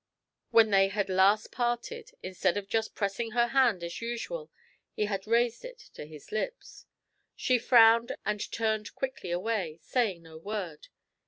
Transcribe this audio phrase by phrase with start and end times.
[0.49, 4.49] When they had last parted, instead of just pressing her hand as usual,
[4.93, 6.87] he had raised it to his lips.
[7.35, 10.87] She frowned and turned quickly away, saying no word.